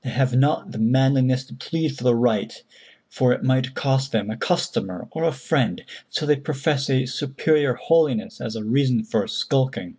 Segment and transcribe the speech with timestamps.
[0.00, 2.54] They have not the manliness to plead for the right,
[3.10, 7.04] for it might cost them a customer or a friend, and so they profess a
[7.04, 9.98] superior holiness as a reason for skulking."